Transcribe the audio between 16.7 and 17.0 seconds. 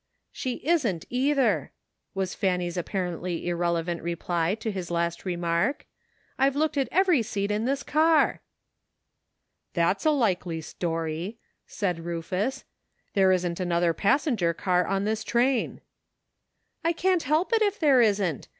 I